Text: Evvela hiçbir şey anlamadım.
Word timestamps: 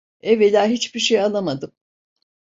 Evvela 0.21 0.65
hiçbir 0.67 0.99
şey 0.99 1.21
anlamadım. 1.21 1.71